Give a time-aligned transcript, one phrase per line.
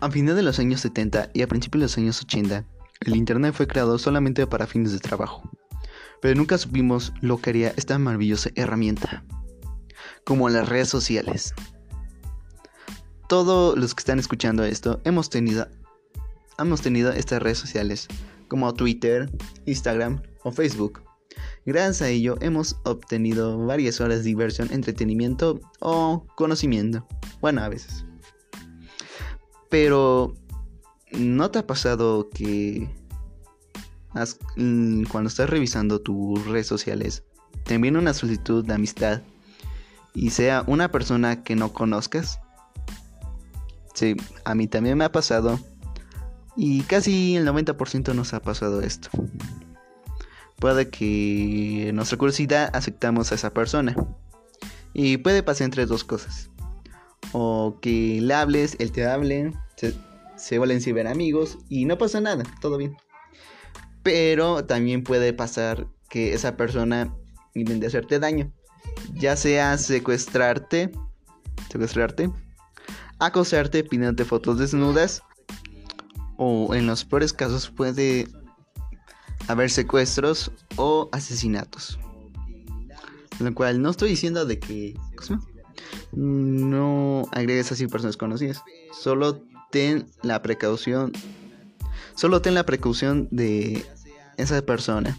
[0.00, 2.66] A finales de los años 70 y a principios de los años 80,
[3.00, 5.50] el Internet fue creado solamente para fines de trabajo,
[6.20, 9.24] pero nunca supimos lo que haría esta maravillosa herramienta,
[10.24, 11.54] como las redes sociales.
[13.26, 15.66] Todos los que están escuchando esto hemos tenido,
[16.58, 18.06] hemos tenido estas redes sociales,
[18.48, 19.30] como Twitter,
[19.64, 21.02] Instagram o Facebook.
[21.64, 27.06] Gracias a ello hemos obtenido varias horas de diversión, entretenimiento o conocimiento.
[27.40, 28.04] Bueno, a veces.
[29.68, 30.34] Pero,
[31.12, 32.88] ¿no te ha pasado que
[34.56, 37.24] mm, cuando estás revisando tus redes sociales,
[37.64, 39.22] te viene una solicitud de amistad
[40.14, 42.40] y sea una persona que no conozcas?
[43.94, 45.58] Sí, a mí también me ha pasado
[46.56, 49.10] y casi el 90% nos ha pasado esto.
[50.58, 53.94] Puede que nuestra curiosidad aceptamos a esa persona.
[54.94, 56.50] Y puede pasar entre dos cosas.
[57.32, 59.94] O que le hables, él te hable, se,
[60.36, 62.96] se vuelven amigos y no pasa nada, todo bien.
[64.02, 67.12] Pero también puede pasar que esa persona
[67.54, 68.52] intente hacerte daño.
[69.14, 70.92] Ya sea secuestrarte,
[71.70, 72.30] secuestrarte,
[73.18, 75.22] acosarte pidiéndote fotos desnudas.
[76.38, 78.28] O en los peores casos puede
[79.48, 81.98] haber secuestros o asesinatos.
[83.38, 84.94] Lo cual no estoy diciendo de que
[86.16, 88.62] no agregues así personas conocidas.
[88.92, 91.12] Solo ten la precaución.
[92.14, 93.84] Solo ten la precaución de
[94.36, 95.18] esa persona.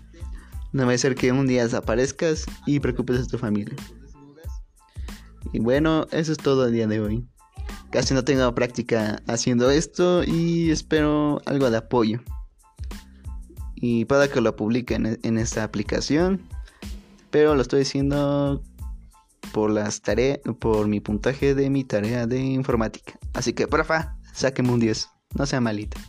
[0.74, 3.76] No va a ser que un día desaparezcas y preocupes a tu familia.
[5.54, 7.26] Y bueno, eso es todo el día de hoy.
[7.92, 12.20] Casi no tengo práctica haciendo esto y espero algo de apoyo
[13.80, 16.42] y pueda que lo publique en, esta aplicación.
[17.30, 18.64] Pero lo estoy diciendo
[19.54, 23.18] por las tareas, por mi puntaje de mi tarea de informática.
[23.34, 25.10] Así que, porfa, sáqueme un 10.
[25.36, 26.00] No sea malita.